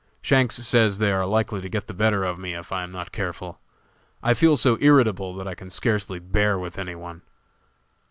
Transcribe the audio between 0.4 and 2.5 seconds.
says they are likely to get the better of